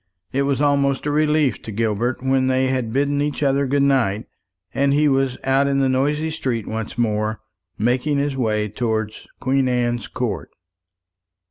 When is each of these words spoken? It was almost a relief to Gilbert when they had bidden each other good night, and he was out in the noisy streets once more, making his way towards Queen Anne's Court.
It 0.31 0.41
was 0.49 0.61
almost 0.61 1.05
a 1.05 1.11
relief 1.11 1.61
to 1.61 1.71
Gilbert 1.71 2.23
when 2.23 2.47
they 2.47 2.69
had 2.69 2.91
bidden 2.91 3.21
each 3.21 3.43
other 3.43 3.67
good 3.67 3.83
night, 3.83 4.25
and 4.73 4.93
he 4.93 5.07
was 5.07 5.37
out 5.43 5.67
in 5.67 5.77
the 5.79 5.87
noisy 5.89 6.31
streets 6.31 6.67
once 6.67 6.97
more, 6.97 7.39
making 7.77 8.17
his 8.17 8.35
way 8.35 8.67
towards 8.67 9.27
Queen 9.39 9.67
Anne's 9.69 10.07
Court. 10.07 10.49